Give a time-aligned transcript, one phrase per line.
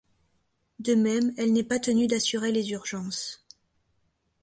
[0.79, 3.45] De même, elle n'est pas tenue d’assurer les urgences.